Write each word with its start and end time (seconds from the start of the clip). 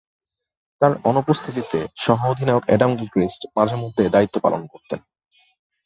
তার 0.81 0.93
অনুপস্থিতিতে 1.03 1.79
সহঃ 1.95 2.21
অধিনায়ক 2.31 2.63
অ্যাডাম 2.67 2.91
গিলক্রিস্ট 2.95 3.41
মাঝে-মধ্যে 3.57 4.01
এ 4.05 4.09
দায়িত্ব 4.09 4.35
পালন 4.39 4.61
করতেন। 4.67 4.99